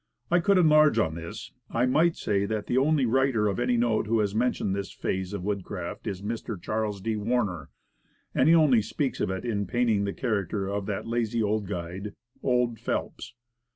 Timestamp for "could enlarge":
0.39-0.97